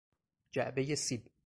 [0.51, 1.31] جعبهی سیب